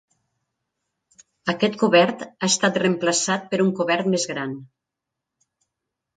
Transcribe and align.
Aquest 1.53 1.77
cobert 1.83 2.23
ha 2.29 2.49
estat 2.49 2.81
reemplaçat 2.85 3.47
per 3.53 3.61
un 3.67 3.71
cobert 3.83 4.11
més 4.17 4.27
gran. 4.33 4.59